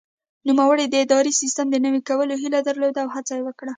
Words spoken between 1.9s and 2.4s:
کولو